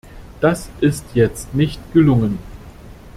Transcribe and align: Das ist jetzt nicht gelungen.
Das 0.39 0.67
ist 0.79 1.05
jetzt 1.13 1.53
nicht 1.53 1.79
gelungen. 1.93 2.39